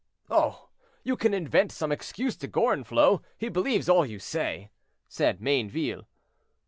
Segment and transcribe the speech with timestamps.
[0.31, 0.69] "Oh!
[1.03, 4.71] you can invent some excuse to Gorenflot; he believes all you say,"
[5.07, 6.07] said Mayneville.